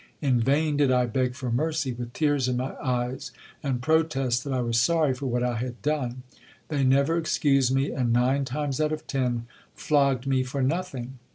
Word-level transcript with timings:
In 0.19 0.39
vain 0.39 0.77
did 0.77 0.89
I 0.91 1.05
beg 1.05 1.35
for 1.35 1.51
mercy 1.51 1.93
with 1.93 2.11
tears 2.13 2.47
in 2.47 2.57
my 2.57 2.73
eyes, 2.81 3.29
and 3.61 3.83
protest 3.83 4.43
that 4.43 4.51
I 4.51 4.59
was 4.61 4.81
sorry 4.81 5.13
for 5.13 5.27
what 5.27 5.43
I 5.43 5.57
had 5.57 5.79
done. 5.83 6.23
They 6.69 6.83
never 6.83 7.19
excused 7.19 7.71
me, 7.71 7.91
and 7.91 8.11
nine 8.11 8.43
times 8.43 8.81
out 8.81 8.91
of 8.91 9.05
ten 9.05 9.45
flogged 9.75 10.25
me 10.25 10.41
for 10.41 10.63
nothing. 10.63 11.19